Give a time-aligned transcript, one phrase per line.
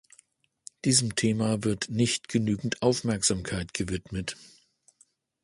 [0.83, 4.35] Diesem Thema wird nicht genügend Aufmerksamkeit gewidmet.